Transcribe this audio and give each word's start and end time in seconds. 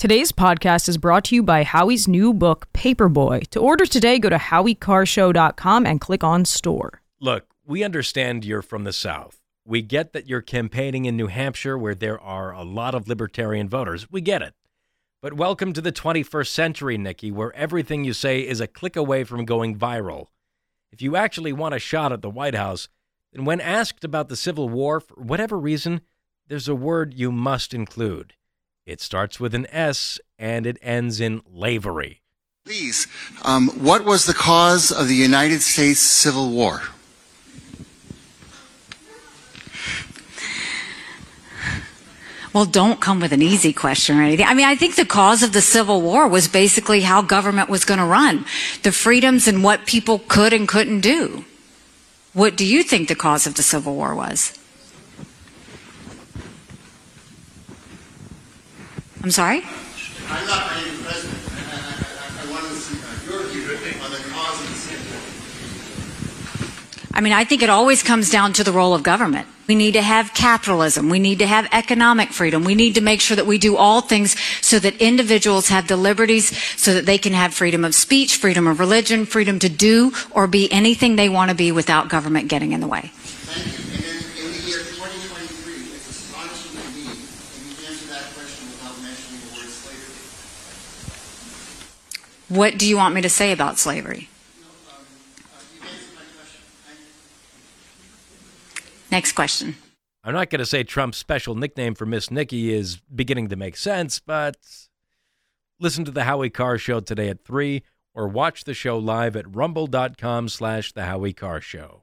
Today's 0.00 0.32
podcast 0.32 0.88
is 0.88 0.96
brought 0.96 1.24
to 1.24 1.34
you 1.34 1.42
by 1.42 1.62
Howie's 1.62 2.08
new 2.08 2.32
book, 2.32 2.68
Paperboy. 2.72 3.46
To 3.48 3.60
order 3.60 3.84
today, 3.84 4.18
go 4.18 4.30
to 4.30 4.38
howiecarrshow.com 4.38 5.84
and 5.84 6.00
click 6.00 6.24
on 6.24 6.46
store. 6.46 7.02
Look, 7.20 7.44
we 7.66 7.84
understand 7.84 8.46
you're 8.46 8.62
from 8.62 8.84
the 8.84 8.94
South. 8.94 9.42
We 9.66 9.82
get 9.82 10.14
that 10.14 10.26
you're 10.26 10.40
campaigning 10.40 11.04
in 11.04 11.18
New 11.18 11.26
Hampshire 11.26 11.76
where 11.76 11.94
there 11.94 12.18
are 12.18 12.50
a 12.50 12.62
lot 12.62 12.94
of 12.94 13.08
libertarian 13.08 13.68
voters. 13.68 14.10
We 14.10 14.22
get 14.22 14.40
it. 14.40 14.54
But 15.20 15.34
welcome 15.34 15.74
to 15.74 15.82
the 15.82 15.92
21st 15.92 16.48
century, 16.48 16.96
Nikki, 16.96 17.30
where 17.30 17.54
everything 17.54 18.02
you 18.02 18.14
say 18.14 18.40
is 18.40 18.62
a 18.62 18.66
click 18.66 18.96
away 18.96 19.24
from 19.24 19.44
going 19.44 19.76
viral. 19.76 20.28
If 20.90 21.02
you 21.02 21.14
actually 21.14 21.52
want 21.52 21.74
a 21.74 21.78
shot 21.78 22.10
at 22.10 22.22
the 22.22 22.30
White 22.30 22.54
House, 22.54 22.88
then 23.34 23.44
when 23.44 23.60
asked 23.60 24.02
about 24.02 24.30
the 24.30 24.36
Civil 24.36 24.70
War, 24.70 25.00
for 25.00 25.16
whatever 25.16 25.58
reason, 25.58 26.00
there's 26.46 26.68
a 26.68 26.74
word 26.74 27.12
you 27.12 27.30
must 27.30 27.74
include. 27.74 28.32
It 28.90 29.00
starts 29.00 29.38
with 29.38 29.54
an 29.54 29.68
S 29.70 30.18
and 30.36 30.66
it 30.66 30.76
ends 30.82 31.20
in 31.20 31.42
lavery. 31.46 32.22
Please, 32.64 33.06
um, 33.42 33.68
what 33.68 34.04
was 34.04 34.26
the 34.26 34.34
cause 34.34 34.90
of 34.90 35.06
the 35.06 35.14
United 35.14 35.62
States 35.62 36.00
Civil 36.00 36.50
War? 36.50 36.82
Well, 42.52 42.64
don't 42.64 43.00
come 43.00 43.20
with 43.20 43.30
an 43.30 43.42
easy 43.42 43.72
question 43.72 44.18
or 44.18 44.22
anything. 44.24 44.46
I 44.46 44.54
mean, 44.54 44.66
I 44.66 44.74
think 44.74 44.96
the 44.96 45.06
cause 45.06 45.44
of 45.44 45.52
the 45.52 45.60
Civil 45.60 46.02
War 46.02 46.26
was 46.26 46.48
basically 46.48 47.02
how 47.02 47.22
government 47.22 47.68
was 47.68 47.84
going 47.84 48.00
to 48.00 48.04
run, 48.04 48.44
the 48.82 48.90
freedoms 48.90 49.46
and 49.46 49.62
what 49.62 49.86
people 49.86 50.18
could 50.26 50.52
and 50.52 50.66
couldn't 50.66 51.00
do. 51.00 51.44
What 52.32 52.56
do 52.56 52.66
you 52.66 52.82
think 52.82 53.06
the 53.06 53.14
cause 53.14 53.46
of 53.46 53.54
the 53.54 53.62
Civil 53.62 53.94
War 53.94 54.16
was? 54.16 54.59
I'm 59.22 59.30
sorry? 59.30 59.62
I'm 60.28 60.46
not 60.46 60.70
running 60.70 60.92
for 60.92 61.04
president. 61.04 61.38
I, 61.50 61.60
I, 61.60 62.44
I, 62.44 62.48
I 62.48 62.50
want 62.50 62.64
to 62.66 62.74
see 62.74 62.96
your 63.30 63.42
view 63.44 63.62
on 64.02 64.10
the 64.10 64.18
cause 64.30 64.60
of 64.60 64.66
the. 64.66 65.00
I 67.12 67.20
mean, 67.20 67.32
I 67.32 67.44
think 67.44 67.62
it 67.62 67.68
always 67.68 68.02
comes 68.02 68.30
down 68.30 68.52
to 68.54 68.64
the 68.64 68.72
role 68.72 68.94
of 68.94 69.02
government. 69.02 69.46
We 69.66 69.74
need 69.74 69.92
to 69.92 70.02
have 70.02 70.32
capitalism. 70.32 71.10
We 71.10 71.18
need 71.18 71.40
to 71.40 71.46
have 71.46 71.68
economic 71.70 72.32
freedom. 72.32 72.64
We 72.64 72.74
need 72.74 72.94
to 72.94 73.00
make 73.00 73.20
sure 73.20 73.36
that 73.36 73.46
we 73.46 73.58
do 73.58 73.76
all 73.76 74.00
things 74.00 74.36
so 74.60 74.78
that 74.78 74.96
individuals 74.96 75.68
have 75.68 75.86
the 75.86 75.96
liberties 75.96 76.56
so 76.80 76.94
that 76.94 77.06
they 77.06 77.18
can 77.18 77.32
have 77.34 77.52
freedom 77.52 77.84
of 77.84 77.94
speech, 77.94 78.36
freedom 78.36 78.66
of 78.66 78.80
religion, 78.80 79.26
freedom 79.26 79.58
to 79.58 79.68
do 79.68 80.12
or 80.30 80.46
be 80.46 80.72
anything 80.72 81.16
they 81.16 81.28
want 81.28 81.50
to 81.50 81.54
be 81.54 81.72
without 81.72 82.08
government 82.08 82.48
getting 82.48 82.72
in 82.72 82.80
the 82.80 82.88
way. 82.88 83.12
Thank 83.12 83.66
you. 83.66 83.84
And 83.94 84.02
in, 84.02 84.46
in 84.46 84.52
the 84.54 84.62
year 84.66 84.78
2023, 84.78 85.92
it's 85.92 86.08
astonishing 86.08 86.74
to 86.74 86.88
me 86.96 87.04
that 87.04 87.62
you 87.62 87.86
answer 87.86 88.06
that 88.14 88.32
question 88.34 88.64
without 88.74 88.96
mentioning 89.02 89.38
the 89.44 89.50
word 89.54 89.70
slavery. 89.70 90.18
What 92.50 92.78
do 92.78 92.86
you 92.86 92.96
want 92.96 93.14
me 93.14 93.22
to 93.22 93.28
say 93.28 93.52
about 93.52 93.78
slavery? 93.78 94.28
Next 99.12 99.32
question. 99.32 99.76
I'm 100.24 100.34
not 100.34 100.50
going 100.50 100.58
to 100.58 100.66
say 100.66 100.82
Trump's 100.82 101.16
special 101.16 101.54
nickname 101.54 101.94
for 101.94 102.06
Miss 102.06 102.28
Nikki 102.28 102.74
is 102.74 103.00
beginning 103.14 103.50
to 103.50 103.56
make 103.56 103.76
sense, 103.76 104.18
but 104.18 104.56
listen 105.78 106.04
to 106.04 106.10
the 106.10 106.24
Howie 106.24 106.50
Carr 106.50 106.76
Show 106.76 106.98
today 106.98 107.28
at 107.28 107.44
3 107.44 107.84
or 108.14 108.26
watch 108.26 108.64
the 108.64 108.74
show 108.74 108.98
live 108.98 109.36
at 109.36 109.54
rumble.com 109.54 110.48
slash 110.48 110.92
the 110.92 111.04
Howie 111.04 111.32
Carr 111.32 111.60
Show. 111.60 112.02